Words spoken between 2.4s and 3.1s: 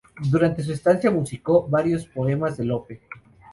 de Lope.